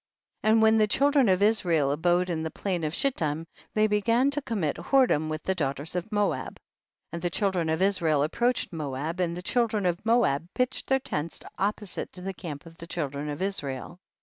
[0.41, 0.51] 52.
[0.51, 4.31] And when the children of Is rael abode in the plain of Shittim, they began
[4.31, 6.53] to commit whoredom with the daughters of Moab,
[7.11, 7.11] 53.
[7.13, 10.97] And the children of Israel ap proached Moab, and the children of Moab pitched their
[10.97, 13.99] tents opposite to the camp of the children of Israel.